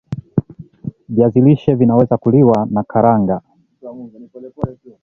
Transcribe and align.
viazi 1.09 1.41
lishe 1.41 1.75
Vinaweza 1.75 2.17
kuliwa 2.17 2.67
nakaranga 2.71 3.41